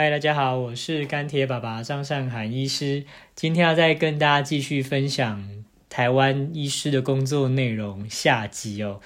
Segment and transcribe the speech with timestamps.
[0.00, 3.02] 嗨，大家好，我是钢铁爸爸张善涵医师。
[3.34, 9.00] 今天要再跟大家继续分享台湾医师的工作内容下集哦。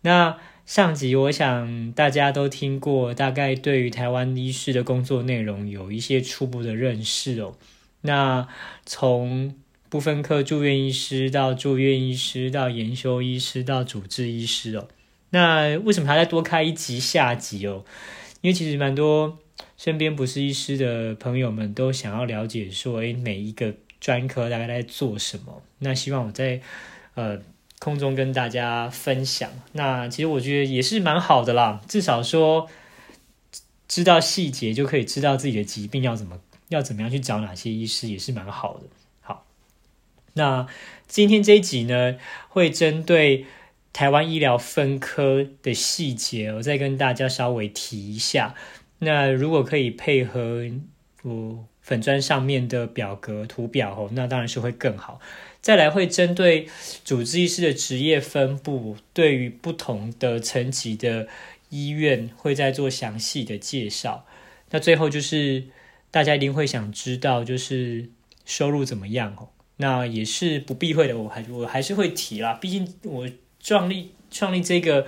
[0.00, 7.58] 那上集我想大家都听过，大概对于台湾医师的工作内容有一些初步的认识哦。
[8.00, 8.48] 那
[8.86, 9.54] 从
[9.90, 14.88] 部分科住院医师到住院医师到研修医师到主治医师哦。
[15.28, 17.84] 那为什么还再多开一集下集哦？
[18.40, 19.40] 因为其实蛮多。
[19.84, 25.60] 身边不是医师的朋友们都想要了解说，诶，每一个专科大概在做什么？
[25.80, 26.62] 那希望我在
[27.12, 27.42] 呃
[27.80, 29.50] 空中跟大家分享。
[29.72, 32.66] 那其实我觉得也是蛮好的啦，至少说
[33.86, 38.84] 知道细节就可以知道自己的疾病要怎么要怎么样去找哪些医师，也是蛮好的。
[39.20, 39.44] 好，
[40.32, 40.66] 那
[41.06, 42.16] 今天这一集呢，
[42.48, 43.44] 会针对
[43.92, 48.54] 台湾医疗分科的细节，我再跟大家稍微提一下。
[49.00, 50.64] 那如果可以配合
[51.22, 55.20] 我粉砖上面的表格图表哦，那当然是会更好。
[55.60, 56.68] 再来会针对
[57.04, 61.26] 主治医师的职业分布，对于不同的层级的
[61.70, 64.26] 医院会再做详细的介绍。
[64.70, 65.64] 那最后就是
[66.10, 68.10] 大家一定会想知道，就是
[68.44, 69.48] 收入怎么样哦？
[69.76, 72.54] 那也是不避讳的，我还我还是会提啦。
[72.54, 73.28] 毕竟我
[73.60, 75.06] 创立创立这个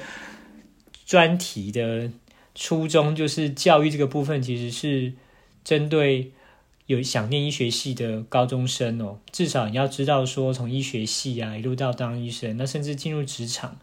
[1.06, 2.11] 专题的。
[2.58, 5.12] 初衷就是教育这个部分，其实是
[5.62, 6.32] 针对
[6.86, 9.18] 有想念医学系的高中生哦。
[9.30, 13.78] 至少你要知道，说从医学系啊一路到当医生，那甚至进入职场，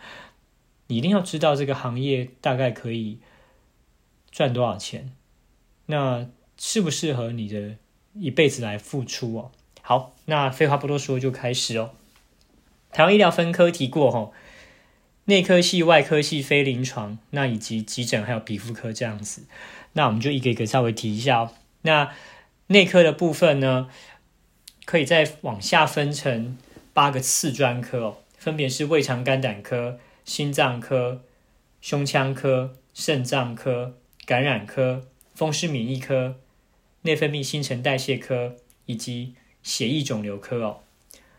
[0.88, 3.19] 你一定要知道这个行业大概可以
[4.31, 5.11] 赚多少钱，
[5.85, 7.75] 那适不适合你的
[8.16, 9.51] 一辈子来付出哦。
[9.83, 11.91] 好，那废话不多说，就开始哦。
[12.91, 14.33] 台湾医疗分科提过吼。
[15.25, 19.43] 内科系、外科系、非临床，那以及急诊还有皮肤科这样子，
[19.93, 21.52] 那我们就一个一个稍微提一下哦。
[21.83, 22.11] 那
[22.67, 23.89] 内科的部分呢，
[24.85, 26.57] 可以再往下分成
[26.94, 31.23] 八个次专科哦，分别是胃肠肝胆科、心脏科、
[31.81, 36.35] 胸腔科、肾脏科、感染科、风湿免疫科、
[37.03, 40.82] 内分泌新陈代谢科以及血液肿瘤科哦。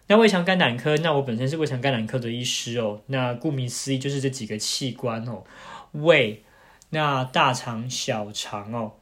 [0.07, 3.01] 那胃肠肝胆科，那我本身是胃肠肝胆科的医师哦。
[3.07, 5.45] 那顾名思义就是这几个器官哦，
[5.93, 6.43] 胃、
[6.91, 8.93] 那大肠、小肠哦，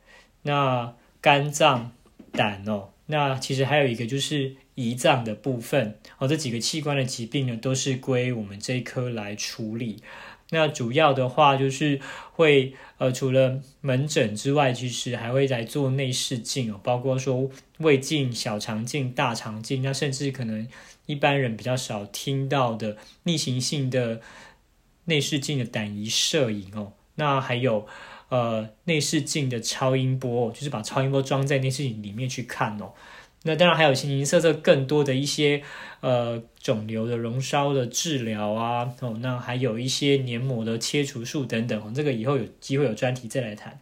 [0.42, 1.90] 那肝脏、
[2.32, 6.28] 胆哦，那其实还有一个就是胰脏的部分哦。
[6.28, 10.02] 这几个器官的疾病呢，都是归我们这一科来处理。
[10.50, 11.98] 那主要的话就是
[12.32, 20.68] 会呃，除了门诊之外，其实还会来做内视镜哦，包括说胃镜、小肠镜、大肠镜，那甚至可能
[21.06, 24.20] 一般人比较少听到的逆行性的
[25.06, 26.92] 内视镜的胆胰摄影哦。
[27.16, 27.86] 那还有
[28.28, 32.92] 呃内视镜的超音波哦，就是把超音波装在内视镜里面去看哦。
[33.44, 35.62] 那当然还有形形色色更多的一些
[36.00, 43.80] 呃肿瘤的溶烧的治疗啊哦，那还有一些黏膜的切除术等等，这个以后有机会有专题再来谈。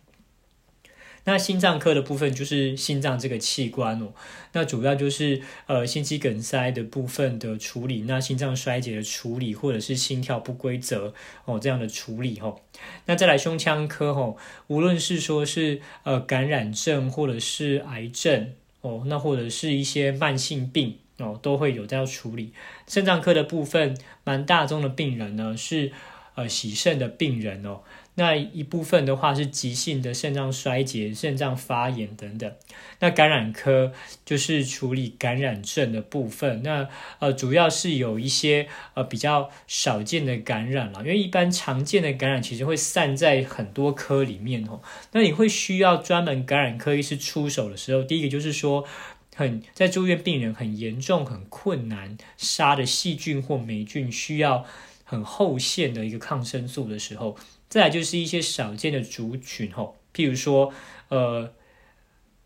[1.25, 4.13] 那心脏科的部分就是心脏这个器官哦，
[4.53, 11.15] 那主要就是呃心肌梗塞的部分的处理，那心脏衰竭的处理，或者是心跳不规则
[11.45, 12.61] 哦这样的处理哦。
[13.07, 14.37] 那再来胸腔科哦，
[14.69, 18.53] 无论是说是呃感染症或者是癌症。
[18.83, 22.55] 哦，那或者是一些慢性病哦，都会有在要处理。
[22.89, 23.95] 肾脏科的部分，
[24.25, 25.93] 蛮大众的病人呢是
[26.35, 27.83] 呃洗肾的病人哦。
[28.17, 32.53] 那一部分的话是急性的肾脏衰竭、肾脏发炎等等。
[32.99, 33.93] 那感染科
[34.27, 36.63] 就是处理感染症的部分。
[36.63, 36.89] 那
[37.19, 44.83] 呃主要是有一些呃比较少见的感染了，因为一般常见的感染其实会散在很多科里面哦。
[45.13, 48.85] 那你会需要专门感染科医师出手的时候，第一个就是说
[49.35, 54.67] 很在住院病人很严重、很困难杀的细菌或霉菌，需要
[55.11, 57.37] 很后线的一个抗生素的时候。
[57.69, 60.73] 再来就是一些少见的族群吼，譬如说，
[61.09, 61.53] 呃，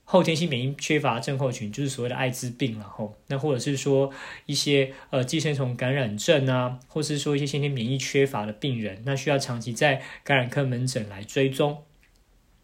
[0.05, 3.17] 后天性免疫缺乏症候群，就是所谓的艾滋病了吼。
[3.29, 4.11] 那或者是说
[4.47, 11.85] 一些呃寄生虫感染症啊，或是说一些先天免疫缺乏的病人，那需要长期在感染科门诊来追踪。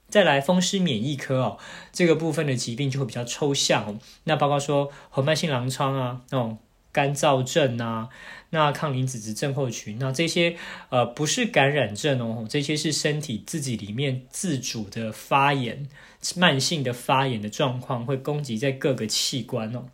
[0.09, 1.59] 再来风湿免疫科哦，
[1.93, 3.99] 这个部分的疾病就会比较抽象哦。
[4.25, 6.59] 那包括说红斑性狼疮啊，那种。
[6.93, 8.09] 干燥症啊，
[8.51, 10.57] 那抗磷脂质症候群，那这些
[10.89, 15.89] 呃不是感染症哦，这些是身体自己里面自主的发炎，
[16.37, 19.85] 慢性的发炎的状况会攻击在各个器官哦。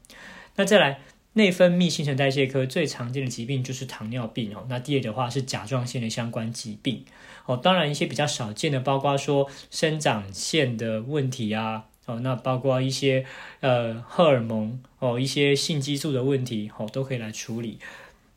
[0.57, 1.01] 那再来
[1.35, 4.65] 内分泌新陈代谢科最常见的疾病就是糖尿病哦。
[4.71, 7.05] 那第二的话是甲状腺的相关疾病
[7.45, 7.57] 哦。
[7.59, 11.85] 当然一些比较少见的，包括说生长腺的问题啊。
[12.06, 13.25] 哦，那包括一些
[13.61, 17.79] 呃荷尔蒙哦，一些性激素的问题哦，都可以来处理。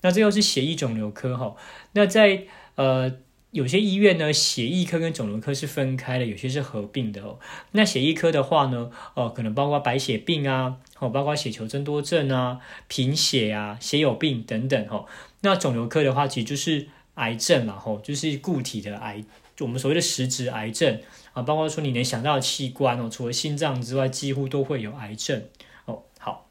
[0.02, 1.56] 那最后是血液肿瘤科哈，
[1.94, 2.44] 那在
[2.76, 3.16] 呃。
[3.52, 7.40] 有些医院呢，血液科跟肿瘤科是分开的，有些是合并的哦。
[7.72, 15.08] 那血液科的话呢，哦，可能包括白血病啊，哦，包括血球增多症啊、贫血啊、血友病等等哦。
[15.42, 19.24] 那肿瘤科的话，其实就是癌症嘛，吼，就是固体的癌，
[19.60, 21.02] 就我们所谓的实质癌症
[21.34, 25.44] 啊，包括说你能想到的器官哦，除了心脏之外，几乎都会有癌症
[25.84, 26.04] 哦。
[26.18, 26.48] 好，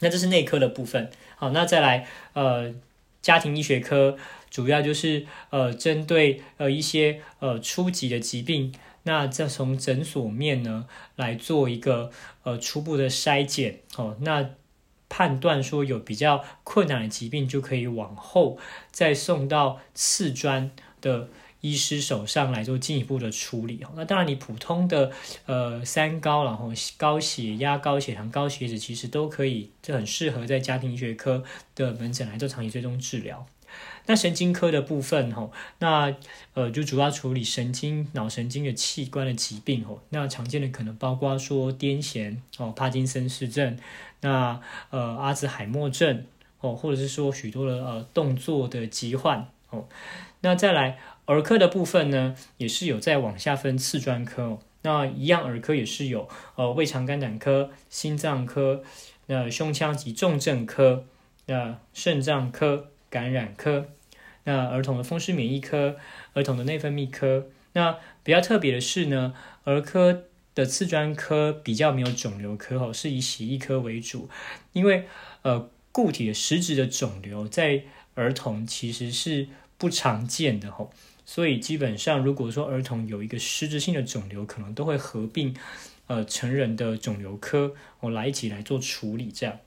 [0.00, 1.12] 那这是内科的部分。
[1.36, 2.74] 好，那再来呃，
[3.22, 4.18] 家庭医学科。
[4.50, 12.10] 主要就是呃，针对呃一些呃初级的疾病，那再从诊所面呢来做一个
[12.42, 14.50] 呃初步的筛检哦，那
[15.08, 18.58] 判断说有比较困难的疾病，就可以往后
[18.90, 21.28] 再送到次专的
[21.64, 23.88] 医师手上来做进一步的处理哦。
[23.96, 25.10] 那当然，你普通的
[25.46, 31.42] 呃三高，然后高血压、高血糖、高血脂，其实都可以，这很适合在家庭医学科
[31.74, 33.46] 的门诊来做长期追踪治疗。
[34.06, 36.14] 那神经科的部分，吼，那
[36.52, 43.78] 呃就主要处理神经、脑神经的器官的疾病，吼，那常见的可能包括说癫痫，哦，帕金森氏症，
[44.20, 46.26] 那呃阿兹海默症，
[46.60, 49.88] 哦，或者是说许多的呃动作的疾患，哦，
[50.42, 58.82] 那再来儿科的部分呢，也是有在往下分次专科，那一样儿科也是有呃胃肠肝胆科、心脏科、
[59.26, 61.04] 那胸腔及重症科、
[61.46, 62.90] 那肾脏科。
[63.10, 63.90] 感染科，
[64.42, 65.94] 那儿童的风湿免疫科，
[66.32, 74.28] 儿童的内分泌科，那比较特别的是呢，儿科的次专科比较没有肿瘤科哦，是以血液科为主，
[74.72, 75.06] 因为
[75.42, 77.84] 呃固体的实质的肿瘤在
[78.16, 79.46] 儿童其实是
[79.78, 80.90] 不常见的吼，
[81.26, 85.54] 所以基本上如果说儿童有一个实质性的肿瘤，可能都会合并
[86.06, 89.58] 呃成人的肿瘤科，我来一起来做处理这样。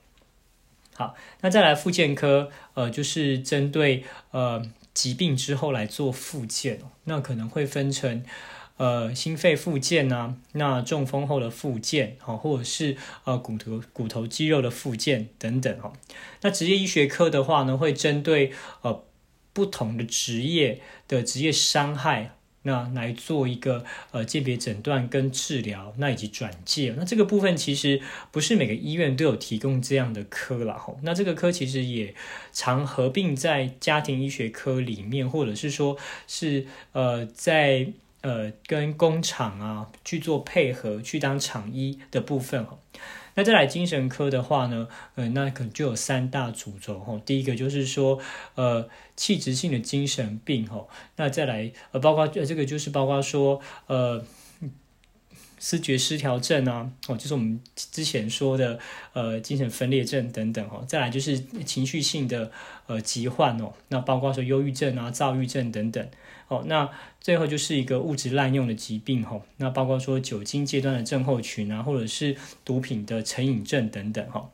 [0.94, 6.80] 好，那再来复健科，呃，就是针对呃疾病之后来做复健。
[7.04, 8.24] 那可能会分成
[8.78, 15.92] 呃心肺复健呐，那中风后的复健，好，或者是呃骨头骨头肌肉的复健等等哈。
[16.40, 18.52] 那职业医学科的话呢，会针对
[18.82, 19.04] 呃
[19.58, 22.36] 不同的职业的职业伤害。
[22.62, 30.98] 那来做一个呃鉴别诊断跟治疗，那以及转介，那这个部分其实不是每个医院都有提供这样的科了吼。
[31.02, 32.14] 那这个科其实也
[32.52, 35.96] 常合并在家庭医学科里面，或者是说
[36.26, 37.86] 是呃在
[38.20, 42.66] 呃跟工厂啊去做配合，去当厂医的部分。
[43.38, 47.20] 那再来精神科的话呢，嗯，那可能就有三大主轴吼。
[47.20, 48.18] 第一个就是说，
[48.56, 50.88] 呃，器质性的精神病吼。
[51.14, 54.24] 那再来，呃，包括呃，这个就是包括说，呃，
[55.58, 58.78] 思觉失调症啊，哦，就是我们之前说的，
[59.12, 60.84] 呃，精神分裂症等等哦。
[60.86, 62.50] 再来就是情绪性的
[62.86, 66.08] 呃疾患哦，那包括说忧郁症啊、躁郁症等等。
[66.48, 66.88] 哦，那
[67.20, 72.34] 最后就是一个物质滥用的疾病，吼，那包括说酒精阶段的症候群啊，或者是
[72.64, 74.48] 毒品的成瘾症等等，哈。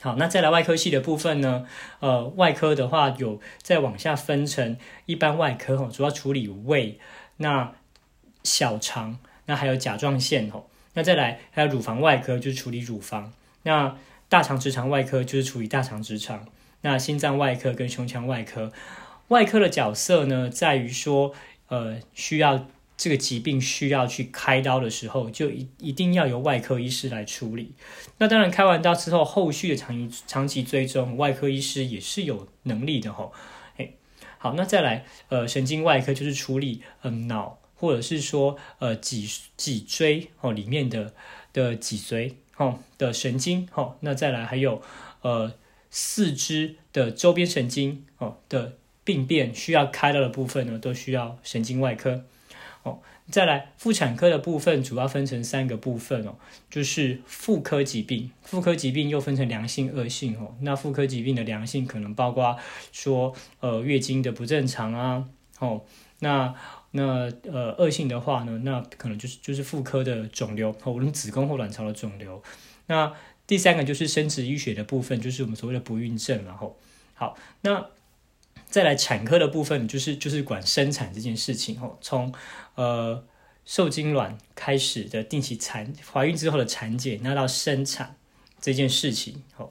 [0.00, 1.66] 好，那再来外科系的部分呢？
[2.00, 4.76] 呃，外科的话有再往下分成
[5.06, 7.00] 一般外科，吼，主要处理胃、
[7.38, 7.72] 那
[8.44, 9.18] 小肠，
[9.48, 10.70] 那还有甲状腺，吼。
[10.94, 13.32] 那再来还有乳房外科，就是处理乳房；
[13.62, 13.96] 那
[14.28, 16.40] 大肠直肠外科就是处理大肠直肠；
[16.82, 18.72] 那心脏外科跟胸腔外科。
[19.28, 21.34] 外科的角色呢，在于说，
[21.68, 27.74] 呃，需要这个疾病需要去开刀的时候，就一一定要由外科医师来处理。
[28.16, 33.32] 那当然，开完刀之后，后续的长期长期追踪，外科医师也是有能力的吼。
[33.76, 33.90] 哎，
[34.38, 41.14] 好，那再来，呃，神经外科就是处理呃脑或者是说呃脊脊椎哦里面的
[41.54, 43.96] 的脊髓哦的神经哦。
[44.00, 44.82] 那再来还有
[45.22, 45.54] 呃
[45.90, 48.74] 四肢的周边神经哦的。
[49.08, 52.26] 病变需要开刀的部分呢，都需要神经外科
[52.82, 52.98] 哦。
[53.30, 56.36] 再来妇产科的部分，主要分成三个部分哦，
[56.68, 58.30] 就是妇科疾病。
[58.42, 60.54] 妇科疾病又分成良性、恶性哦。
[60.60, 62.58] 那妇科疾病的良性可能包括
[62.92, 65.24] 说，呃，月经的不正常啊，
[65.58, 65.80] 哦，
[66.18, 66.54] 那
[66.98, 72.42] 那呃，恶性的话呢，那可能就是就是妇科的肿瘤，无论子宫或卵巢的肿瘤。
[72.86, 73.14] 那
[73.46, 76.76] 第三个就是生殖医学的部分，就是我们所谓的不孕症，然后
[77.14, 77.86] 好那。
[78.70, 82.34] 再来产科的部分，就是就是管生产这件事情哦，从
[82.74, 83.24] 呃
[83.64, 88.16] 受精卵开始的定期产怀孕之后的产检，那到生产
[88.60, 89.70] 这件事情哦。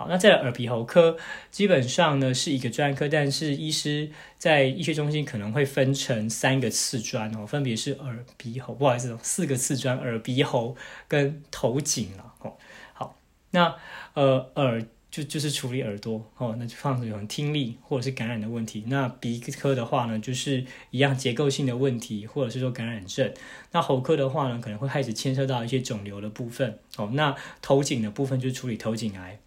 [0.00, 1.18] 好，那在耳鼻喉科
[1.50, 10.74] 基本上呢是一个专科，但是医师在医学中心可能会分成三个次专哦，分别是耳鼻喉，不好意思，四个次专，耳鼻喉
[11.06, 12.54] 跟头颈了哦。
[12.94, 13.18] 好，
[13.50, 13.76] 那
[14.14, 14.86] 呃耳。
[15.10, 18.84] 就就是处理耳朵哦，那就放着有听力或者是感染的问题。
[18.86, 23.34] 那鼻科的话呢，就是一样结构性的问题，或者是说感染症。
[23.72, 27.10] 那喉科的话呢，可能会开始牵涉到一些肿瘤的部分哦。
[27.14, 29.40] 那头颈的部分就处理头颈癌。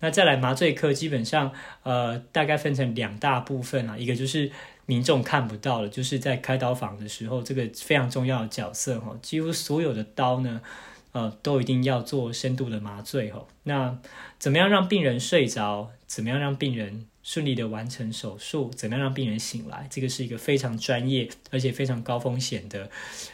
[0.00, 4.50] 那再来麻醉科，基本上呃大概分成两大部分啊，一个就是
[4.86, 10.60] 民众看不到的，就是在开刀房的时候，这个非常重要的角色哈，几乎所有的刀呢。
[11.12, 13.48] 呃，都一定要做深度的麻醉吼。
[13.62, 13.96] 那
[14.38, 15.90] 怎么样让病人睡着？
[16.06, 18.70] 怎么样让病人顺利的完成手术？
[18.70, 19.84] 怎么样让病人醒来？
[19.90, 22.88] 这个是一个非常专业而且非常高风险的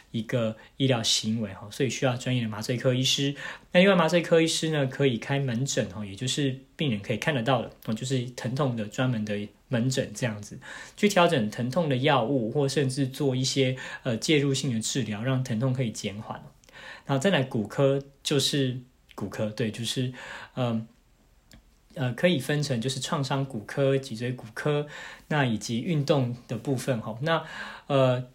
[0.09, 3.35] 一个医疗行为哈，所以需要专业的麻醉科医师。
[3.71, 10.59] 那另外麻醉科医师呢，可以开门诊哈，也就是病人可以看得到的，就是疼痛的专门的门诊这样子，
[10.97, 16.43] 去调整疼痛的药物，或甚至做一些呃介入性的治疗，让疼痛可以减缓。
[17.05, 18.79] 然后再来骨科就是
[19.13, 20.11] 骨科，对，就是
[20.55, 20.87] 嗯
[21.95, 24.87] 呃可以分成就是创伤骨科、脊椎骨科，
[25.27, 27.17] 那以及运动的部分哈。
[27.21, 27.43] 那
[27.87, 28.25] 呃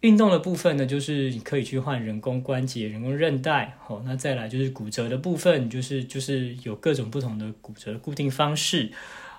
[0.00, 8.92] 运动的部分呢，就是你可以去换人工关节、人工韧带，好，那再来就是骨折的部分，就是就是有各种不同的骨折固定方式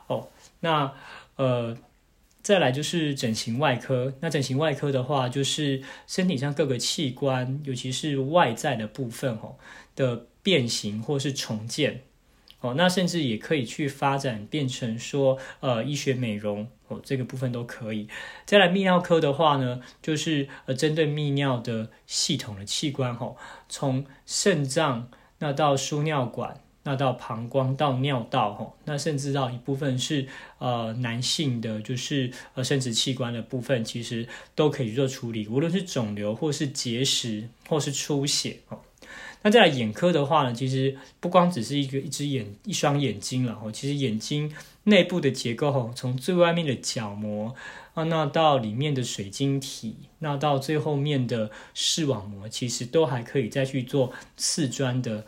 [0.07, 0.29] 哦。
[0.59, 0.91] 那
[1.35, 1.77] 呃。
[2.45, 9.55] 再来就是整形外科，那整形外科的话，就是身体上各个器官，尤其是外在的部分哦
[9.95, 12.03] 的变形或是重建，
[12.65, 18.07] 哦，那甚至也可以去发展变成说，呃，医学美容哦，这个部分都可以。
[18.45, 23.35] 再来泌尿科的话呢，就是呃，针对泌尿的系统的器官哦，
[23.69, 26.59] 从肾脏那到输尿管。
[26.87, 30.27] 那到膀胱到尿道吼，那甚至到一部分是
[30.59, 38.79] 呃男性的，就是呃生殖器官的部分，其实都可以去做处理，无论是肿瘤或是结石或是出血哦。
[39.45, 44.51] 那再来眼科的话呢，其实不光只是一个一只眼一双眼睛了哈，其实眼睛
[44.85, 47.53] 内部的结构吼，从最外面的角膜
[47.93, 55.23] 啊，那到里面的水晶体，那到最后面的视网膜，其实都还可以再去做次专的。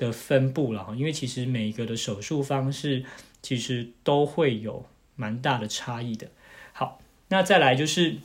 [0.00, 3.04] 的分布了哈，因为其实每一个的手术方式
[3.42, 6.26] 其实都会有蛮大的差异的。
[6.72, 8.16] 好，那再来就是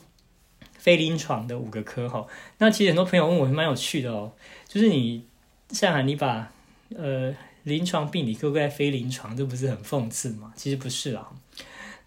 [0.78, 2.26] 非临床的五个科哈。
[2.56, 4.32] 那其实很多朋友问我蛮有趣的哦，
[4.66, 5.26] 就是你
[5.70, 6.52] 上海你把
[6.96, 10.52] 呃临床病理科归在非临床，这不是很讽刺吗？
[10.56, 11.30] 其实不是啦，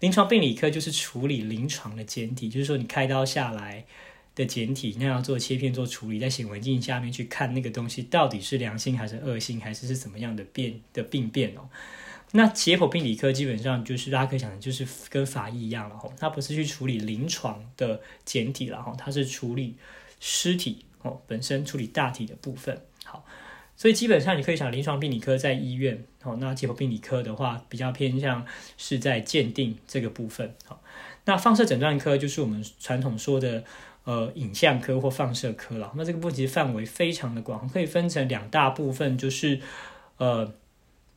[0.00, 3.84] 临床病理科就是处理临床的简体，就是说你开刀下来。
[4.36, 11.68] 的简体那样做切片做处理，在显微镜下面去看那个东西到底是良性还是恶性，还是是怎么样的变的病变哦。
[12.30, 19.74] 那解剖病理科基本上就是大家可想的，就是跟法医一样了哈，它不是去处理临床的简体了哈，它是处理
[20.20, 22.80] 尸体哦本身处理大体的部分。
[23.80, 28.44] 所以基本上你可以想，临床病理科在医院哦，那解剖病理科的话比较偏向
[28.76, 30.54] 是在鉴定这个部分。
[30.66, 30.82] 好，
[31.24, 33.64] 那放射诊断科就是我们传统说的。
[34.04, 39.60] 呃，影像科或放射科了，那这个部分其实范围非常的广，可以分成两大部分，就是
[40.16, 40.54] 呃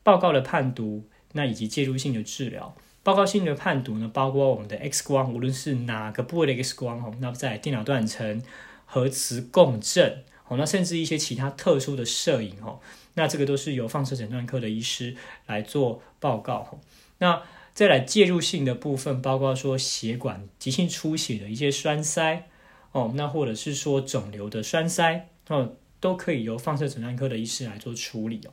[0.02, 1.02] 报告的判读，
[1.32, 2.76] 那以及介入性的治疗。
[3.02, 8.42] 报告性的判读呢，包括我们的 X 光，无论是哪个部位的 X 光哦，那在电脑断层、
[8.84, 12.80] 核磁共振哦，那甚至一些其他特殊的摄影哦，
[13.14, 16.80] 那这个都是由放射诊断科的医师来做报告。
[17.18, 22.48] 那再来介入性的部分，包括说血管急性出血的一些栓塞。
[22.92, 28.52] 哦，那或者是说肿瘤的栓塞哦，都可以由放射诊断科的医师来做处理哦。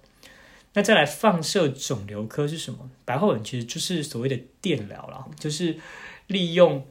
[0.73, 2.89] 那再来放射肿瘤科是什么？
[3.05, 5.77] 白话文其实就是所谓的电疗了，就是
[6.25, 6.87] 利用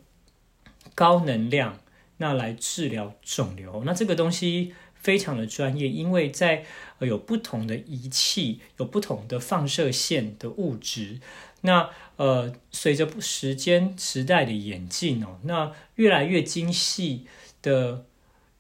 [0.95, 1.81] 高能量
[2.19, 3.83] 那来治疗肿瘤。
[3.85, 6.65] 那这个东西非常的专业，因为在
[7.01, 11.21] 有不同的仪器，有不同的放射线的物质。
[11.63, 17.27] 那呃，随着时间时代的演进哦，那越来越精细
[17.61, 18.05] 的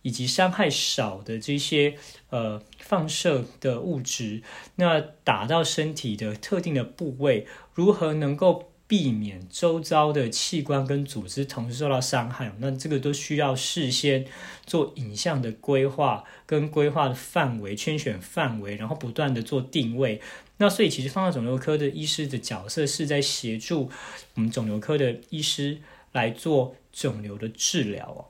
[0.03, 1.97] 以及伤害少的这些
[2.31, 4.43] 呃放射的物质，
[4.77, 12.53] 那打到身体的特定的部位，如何能够避免周遭的器官跟组织同时受到伤害？
[12.59, 14.27] 那这个都需要事先
[14.67, 20.21] 做影像的规划跟规划的范围、圈选范围，然后不断的做定位。
[20.57, 23.89] 那所以其实放射肿瘤科的医师的角色是在协助
[24.35, 25.79] 我们肿瘤科的医师
[26.11, 28.27] 来做肿瘤的治疗哦。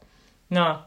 [0.48, 0.84] 那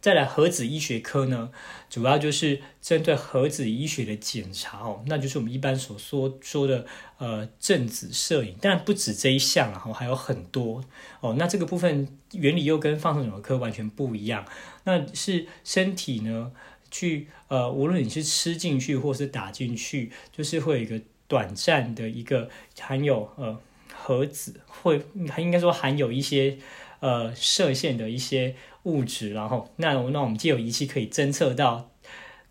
[0.00, 1.50] 再来核子医学科呢，
[1.90, 6.86] 主要就是针对核子医学的检查哦，那就是我们一般所说说的
[7.18, 10.84] 呃正子摄影，但不止这一项啊，还有很多
[11.20, 11.34] 哦。
[11.36, 14.46] 那这个部分原理又跟放射肿瘤科完全不一样，
[14.84, 16.52] 那是身体呢
[16.90, 23.58] 去呃，无论你是吃进去或是打进去，就是会有一个短暂的一个含有呃
[23.92, 26.56] 核子，会还应该说含有一些
[27.00, 28.54] 呃射线的一些。
[28.88, 31.90] 物质，然后那那我们既有仪器可以侦测到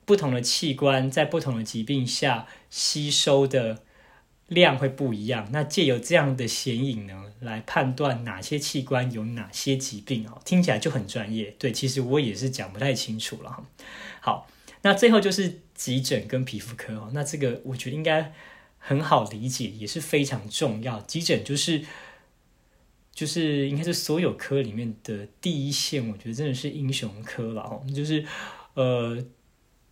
[0.05, 3.83] 不同的器官在不同的疾病下吸收的
[4.47, 5.49] 量会不一样。
[5.51, 11.55] 那借由这样的显影呢，来判断哪些器官有哪些疾病哦，听起来就很专业。
[11.57, 13.65] 对，其实我也是讲不太清楚了。
[14.21, 14.47] 好，
[14.83, 18.31] 那最后就是急诊跟皮肤科哦，那这个我觉得应该
[18.77, 21.01] 很好理解，也是非常重要。
[21.01, 21.83] 急诊就是。
[23.17, 27.83] 就是应该是所有科里面的第一线，我觉得真的是英雄科了哦。
[27.91, 28.23] 就是，
[28.75, 29.25] 呃，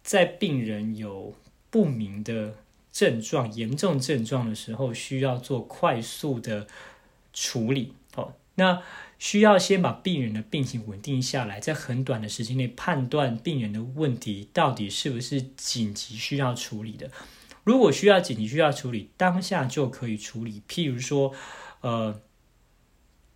[0.03, 1.33] 在病人有
[1.71, 2.53] 不明的
[2.91, 6.67] 症状、严重症状的时候，需要做快速的
[7.33, 8.35] 处理哦。
[8.57, 8.83] 那
[9.17, 17.09] 需要先把病人的病情稳定下来，在很短的时间内判断病人的问题到底是不是紧急需要处理的。
[17.63, 20.61] 如果需要紧急需要处理，当下就可以处理。
[20.69, 21.33] 譬如说，
[21.81, 22.21] 呃。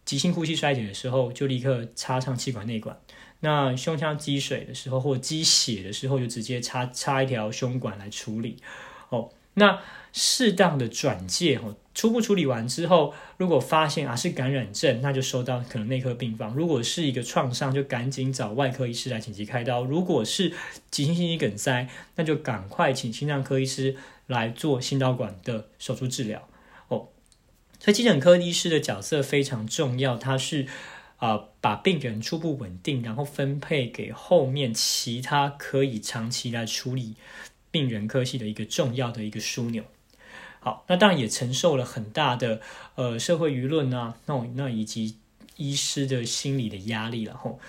[0.09, 2.95] 急性呼吸衰竭的时候，就立刻插上气管内管；
[3.41, 8.57] 那胸腔积水的时候，或积血的时候，就直接插插一条胸管来处理。
[9.09, 9.79] 哦，那
[10.11, 20.51] 适当的转介哦，初步处理完之后，如果发现啊是感染症，那就收到可能内科病房；如果是一个创伤，就赶紧找外科医师来紧急开刀；如果是
[20.89, 26.48] 急性心肌梗塞，那就赶快请心脏科医师来做心导管的手术治疗。
[27.79, 30.67] 所以急诊科医师的角色非常重要，他是
[31.17, 37.15] 啊把病人初步稳定，然后分配给后面其他可以长期来处理
[37.71, 39.85] 病人科系的一个重要的一个枢纽。
[40.59, 42.59] 好，那当然也承受了很大的
[42.95, 45.15] 呃社会舆论啊，那那以及
[45.59, 47.59] 医师的心理的压力了吼。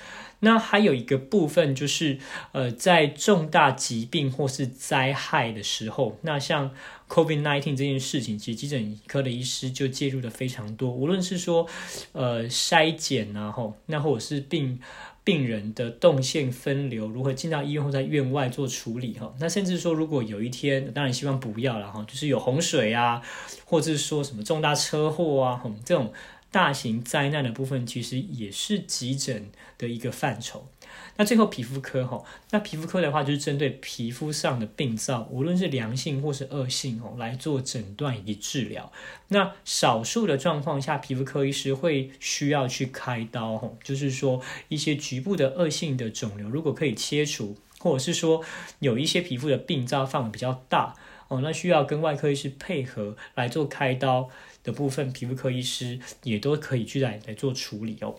[0.42, 2.18] 那还有一个部分就是，
[2.52, 6.70] 呃，在重大疾病或是灾害的时候，那像
[7.11, 10.90] COVID-19 这件事情，其实急诊科的医师就介入的非常多。
[10.90, 11.66] 无论是说，
[12.12, 14.81] 呃，筛检啊，吼，那或者是病
[15.22, 23.20] 病人的动线分流，如何进到医院或在院外做处理，哈，那甚至说，如果有一天，当然希望不要了，哈，就是有洪水啊，
[23.66, 26.11] 或者是说什么重大车祸啊，这种。
[26.51, 30.69] 大型灾难的部分其实也是急诊的一个范畴。
[31.17, 38.91] 那最后皮肤科哈，那皮肤科的话就是针对皮肤上的病灶，无论是良性或是恶性哦，来做诊断以及治疗。
[39.29, 48.43] 那少数的状况下，皮肤科医师会需要去开刀哈，就是说一些局部的恶性的肿瘤，如果可以切除，或者是说
[48.81, 50.97] 有一些皮肤的病灶范围比较大
[51.29, 54.29] 哦，那需要跟外科医师配合来做开刀。
[54.62, 58.16] 的部分，皮肤科医师也都可以去来来做处理哦。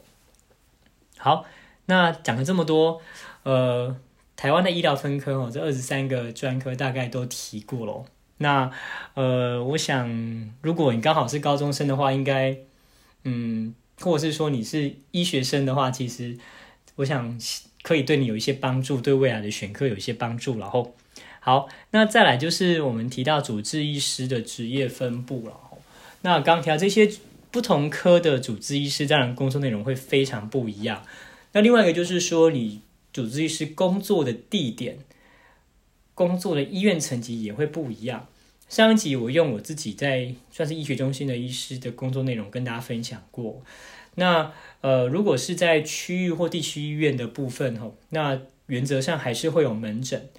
[1.17, 1.45] 好，
[1.85, 3.01] 那讲了这么多，
[3.43, 3.95] 呃，
[4.35, 8.05] 台湾的医疗分科哦，这二十三个专科大概都提过了。
[8.37, 8.71] 那
[9.13, 12.57] 呃，我想，如果你刚好是高中生的话，应该，
[13.23, 16.35] 嗯，或者是说你是医学生的话，其实
[16.95, 17.39] 我想
[17.83, 20.57] 可以对你有一些帮助，对未来的选科有一些帮助。
[20.57, 20.95] 然后，
[21.39, 25.55] 好，那再来就是我们提到主治医师的职业分布了。
[26.21, 27.11] 那刚提到这些
[27.49, 31.03] 不同科的主治医师，当然工作内容会非常不一样。
[31.53, 32.81] 那另外一个就是说，你
[33.11, 34.99] 主治医师工作的地点、
[36.13, 38.27] 工作的医院层级也会不一样。
[38.69, 43.61] 上一集我用我自己在算是医学中心的医师的工作内容跟大家分享过。
[44.15, 50.29] 那呃，如果是在区域或地区医院的部分吼，那原则上还是会有门诊。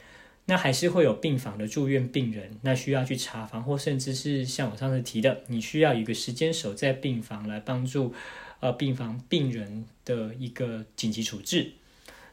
[0.52, 8.12] 那还是会有病房的住院病人，那需要去查房，或甚至是像我上次提的，你需要一个时间守在病房来帮助
[8.60, 11.72] 呃病房病人的一个紧急处置。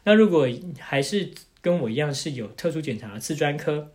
[0.04, 1.30] 那如果还是
[1.62, 3.90] 跟我一样是有特殊检查的次专科，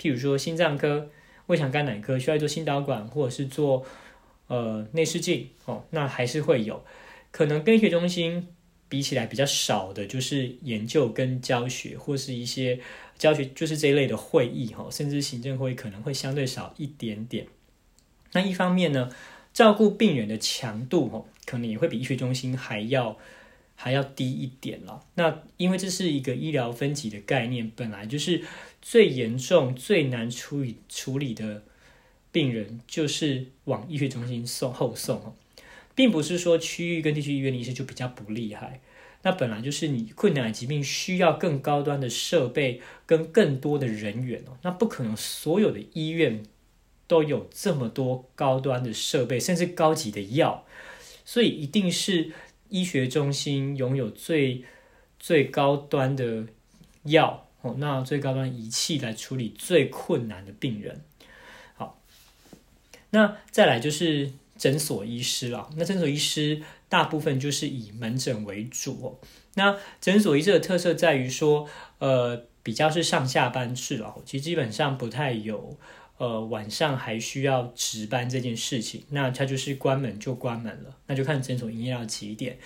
[0.00, 1.10] 譬如说心脏科、
[1.48, 3.84] 胃肠肝胆科，需要做心导管或者是做
[4.46, 6.82] 呃内视镜哦，那还是会有
[7.30, 8.48] 可能跟医学中心
[8.88, 12.80] 比起来比较少的，就是研究跟教学或是一些。
[13.18, 17.46] 教学就是这一类的会议哈，甚至行政会议可能会相对少一点点。
[18.32, 19.10] 那一方面呢，
[19.54, 23.16] 照顾病人的强度哈，可能也会比医学中心还要
[23.74, 25.02] 还要低一点了。
[25.14, 28.44] 那因为这是一个医疗分级的概念，本来就是
[28.82, 31.62] 最严重、最难处理处理的
[32.30, 35.34] 病人，就是往医学中心送后送
[35.96, 38.80] 并不是说区域跟地区医院的医师就比较不厉害。
[39.22, 46.44] 那本来就是你困难的疾病需要更高端的设备跟更多的人员哦，那不可能所有的医院
[47.08, 50.64] 都有这么多高端的设备，甚至高级的药，
[51.24, 52.30] 所以一定是
[52.68, 54.64] 医学中心拥有最
[55.18, 56.46] 最高端的
[57.04, 61.02] 药哦，那最高端仪器来处理最困难的病人。
[61.74, 62.00] 好，
[63.10, 66.62] 那再来就是诊所医师了，那诊所医师。
[66.88, 69.18] 大部分就是以门诊为主。
[69.54, 75.76] 那诊所医师的特色在于说，呃，比较是上下班制哦，其实基本上不太有，
[76.18, 79.02] 呃，晚上还需要值班这件事情。
[79.10, 82.56] 那它就是关门就关门了，那就看诊所营业到几点。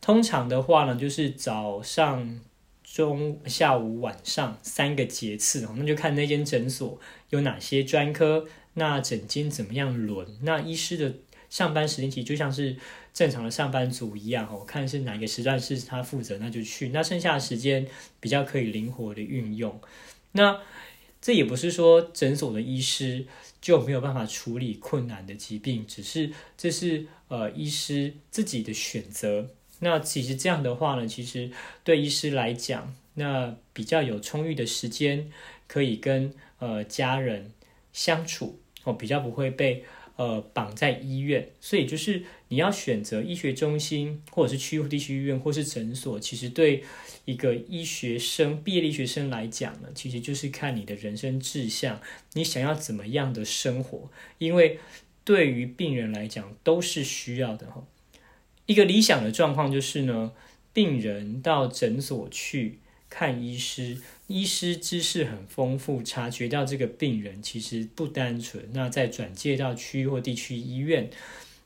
[0.00, 2.40] 通常的话呢，就是早上、
[2.82, 10.26] 中、下午、晚上三个节次哦，那就看那间诊所有哪些专科，那诊间怎么样轮。
[10.40, 11.12] 那医师的
[11.50, 12.76] 上班时间其实就像是。
[13.16, 16.90] 正常的上班族一样哦，看是哪个时段是他负责，那就去。
[16.90, 17.88] 那剩下的时间
[18.20, 19.80] 比较可以灵活的运用。
[20.32, 20.60] 那
[21.22, 23.24] 这也不是说诊所的医师
[23.58, 29.48] 就没有办法处理困难的疾病，只是这是呃医师自己的选择。
[29.78, 31.50] 那其实这样的话呢，其实
[31.82, 35.32] 对医师来讲，那比较有充裕的时间
[35.66, 37.50] 可以跟呃家人
[37.94, 39.86] 相处哦，比较不会被。
[40.16, 46.18] 呃，绑在医院，所以就是你要选择医学中心，或者是区域地区医院，或是诊所。
[46.18, 46.82] 其实对
[47.26, 52.00] 一个医学生、毕业医学生来讲呢，其实就是看你的人生志向，
[52.32, 54.10] 你想要怎么样的生活。
[54.38, 54.80] 因为
[55.22, 57.86] 对于病人来讲，都是需要的哈。
[58.64, 60.32] 一个理想的状况就是呢，
[60.72, 62.78] 病人到诊所去。
[63.18, 71.08] 看医师，医师知识很丰富，察觉到这个病人其实不单纯，那再转介到区或地区医院，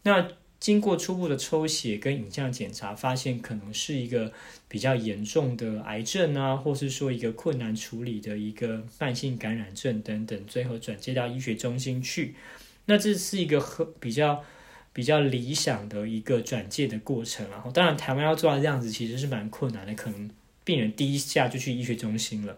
[0.05, 0.29] 那
[0.61, 4.33] 经过初步的抽血跟影像检查，发现可能是一个
[4.69, 12.37] 比较严重的癌症啊，或是说一个困难处理的一个慢性感染症等等，最后转接到医学中心去，
[12.85, 14.45] 那这是一个很比较
[14.93, 20.31] 比较理想的一个转介的过程，然后当然台湾要做到这样子，其实是蛮困难的，可能。
[20.71, 22.57] 病人第一下就去医学中心了，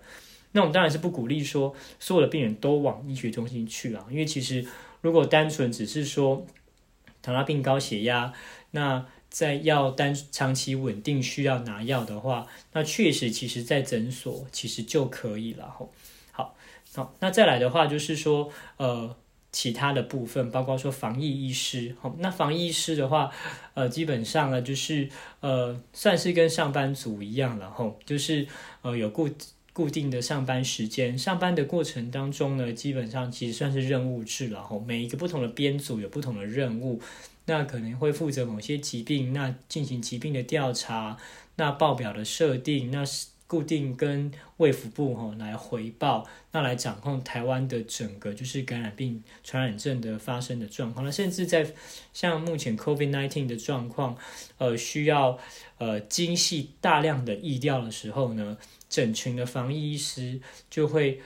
[0.53, 4.66] 那我们当然是不鼓励说所有的病人都往医学中心去啊，因为其实
[5.01, 6.46] 如果单纯只是说
[7.22, 8.35] 糖尿病、高血压，
[8.72, 15.70] 那在要单长期稳定需要拿药的话，那确实其实在诊所其实就可以了。
[15.70, 15.90] 好，
[16.92, 19.16] 好，那再来的话就是说呃。
[19.52, 23.30] 其他的部分，包括说防疫医师，好，那防疫医师的话，
[23.74, 25.08] 呃，基本上呢，就是
[25.40, 28.46] 呃，算是跟上班族一样了，吼，就是
[28.80, 29.28] 呃，有固
[29.74, 37.00] 固定的上班时间，上班的过程当中呢，基本上其实算是任务制了，吼，每一个不同的编组有不同的任务，
[37.44, 41.18] 那可能会负责某些疾病，那进行疾病的调查，
[41.56, 43.32] 那报表的设定，那是。
[43.52, 51.04] 固定跟卫福部哈来回报，那来掌控台湾的整个就是感染病传染症的发生的状况。
[51.04, 51.70] 那甚至在
[52.14, 54.16] 像目前 COVID-19 的状况，
[54.56, 55.38] 呃，需要
[55.76, 58.56] 呃精细大量的疫调的时候呢，
[58.88, 61.20] 整群的防疫医师就会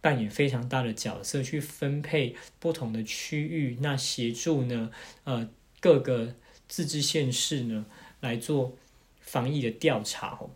[0.00, 4.92] 扮演非常大的角色，去分配不同的区域，那协助呢
[5.24, 5.48] 呃
[5.80, 6.36] 各个
[6.68, 7.84] 自治县市呢
[8.20, 8.76] 来做
[9.20, 10.50] 防疫的调查哦。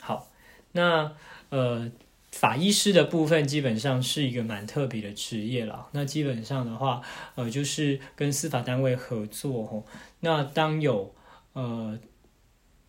[0.00, 0.30] 好，
[0.72, 1.12] 那
[1.50, 1.90] 呃，
[2.32, 5.88] 法医师的部分基本上是一个蛮特别的职业了。
[5.92, 7.02] 那基本上的话，
[7.34, 9.84] 呃，就是跟司法单位合作哦。
[10.20, 11.14] 那当有
[11.52, 11.98] 呃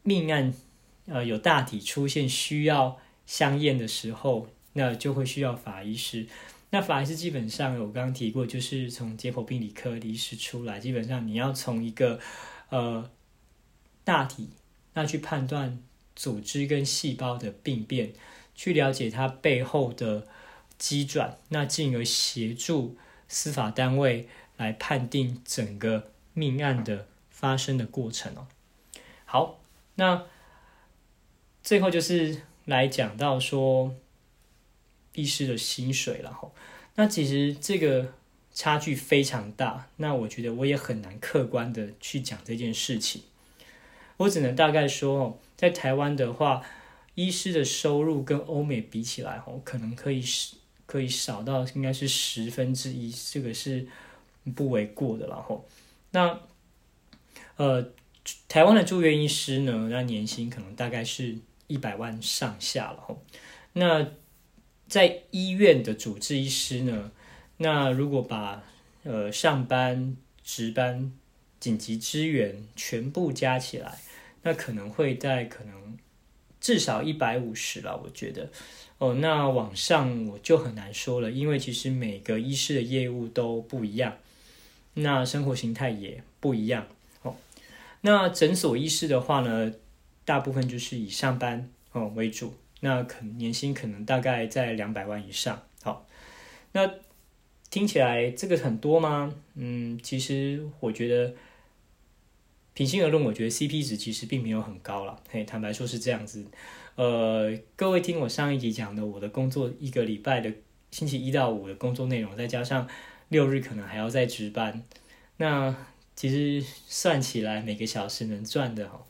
[0.03, 0.53] 命案
[1.07, 6.27] 呃有大体出现需要相验的时候，那就会需要法医师。
[6.69, 12.19] 那法医师基本上我刚刚提过，就是从解剖病理科离世出来，基本上你要从一个
[12.69, 13.09] 呃
[14.03, 14.49] 大体
[14.93, 15.79] 那去判断。
[16.15, 18.13] 组织跟细胞的病变，
[18.53, 20.27] 去了解它背后的
[20.77, 22.97] 机转，那进而协助
[23.27, 28.47] 司法单位来判定整个命案的发生的过程哦。
[29.25, 29.59] 好，
[29.95, 30.25] 那
[31.63, 33.95] 最后就是来讲到说
[35.13, 36.51] 医师的薪水了哈。
[36.95, 38.13] 那其实这个
[38.53, 43.23] 差距非常大，那我觉得我也很难客观的去讲这件事情，
[44.17, 45.37] 我只能大概说哦。
[45.61, 46.63] 在台湾的话，
[47.13, 50.55] 医师的收入跟欧美比起来，吼，可能可以是
[50.87, 53.87] 可以少到应该是十分之一，这个是
[54.55, 55.67] 不为过的了，吼。
[56.09, 56.39] 那
[57.57, 57.91] 呃，
[58.47, 63.23] 台湾的住院医师呢，那年薪可能大概是一百万上下了，吼。
[63.73, 64.07] 那
[64.87, 67.11] 在医院的主治医师呢，
[67.57, 68.63] 那如果把
[69.03, 71.13] 呃上班、值班、
[71.59, 73.99] 紧急支援全部加起来。
[74.43, 75.97] 那可能会在可能
[76.59, 78.49] 至少一百五十了，我觉得。
[78.97, 84.17] 哦，那往上我就很难说了，因为其实每个医师的业务都不一样，
[84.93, 86.85] 那生活形态也不一样。
[87.23, 87.35] 哦，
[88.01, 89.73] 那诊所医师的话呢，
[90.23, 95.63] 大部分就是以上班哦为主，那可年薪可能大概在两百万以上。
[95.81, 96.05] 好，
[96.73, 96.93] 那
[97.71, 99.33] 听起来这个很多吗？
[99.55, 101.33] 嗯，其实我觉得。
[102.73, 105.21] 平心而论，我觉得 CP 值其实并没有很高了。
[105.29, 106.45] 嘿，坦白说是这样子。
[106.95, 110.53] 呃，各位听我上一集讲的，我的工作一个礼拜的
[110.91, 112.87] 星期一到五的工作内容，再加上
[113.29, 114.83] 六日可能还要再值班，
[115.37, 115.75] 那
[116.15, 119.03] 其实算起来每个小时能赚的哦，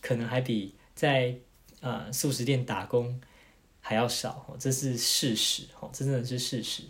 [0.00, 1.34] 可能还比在
[1.80, 3.20] 呃素食店打工
[3.80, 4.54] 还要少。
[4.58, 6.82] 这是事实哦，这真的是事实。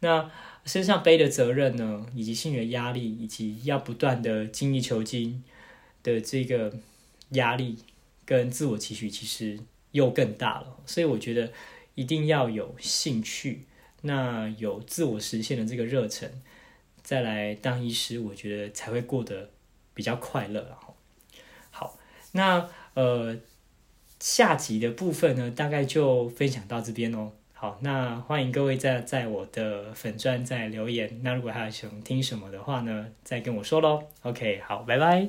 [0.00, 0.30] 那
[0.68, 5.42] 身上背的责任呢，以及心理的压力，以及要不断的精益求精
[6.02, 6.78] 的这个
[7.30, 7.78] 压力
[8.26, 9.58] 跟自我期许，其实
[9.92, 10.76] 又更大了。
[10.84, 11.50] 所以我觉得
[11.94, 13.62] 一定要有兴趣，
[14.02, 16.30] 那有自我实现的这个热忱，
[17.02, 19.48] 再来当医师，我觉得才会过得
[19.94, 20.78] 比较快乐。
[21.70, 21.98] 好，
[22.32, 23.38] 那呃
[24.20, 27.32] 下集的部分呢，大概就分享到这边哦。
[27.60, 31.18] 好，那欢迎各位在在我的粉钻在留言。
[31.24, 34.04] 那如果还有想听什么的话呢，再跟我说喽。
[34.22, 35.28] OK，好，拜拜。